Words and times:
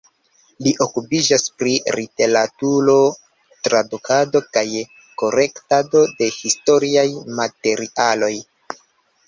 Li 0.67 0.71
okupiĝis 0.85 1.43
pri 1.63 1.73
literaturo, 1.99 2.95
tradukado 3.69 4.43
kaj 4.57 4.65
kolektado 5.25 6.05
de 6.23 6.33
historiaj 6.41 7.07
materialoj. 7.43 8.35